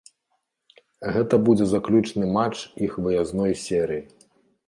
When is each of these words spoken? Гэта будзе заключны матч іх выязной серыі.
Гэта 1.17 1.35
будзе 1.49 1.67
заключны 1.73 2.25
матч 2.37 2.57
іх 2.87 2.97
выязной 3.09 3.53
серыі. 3.65 4.03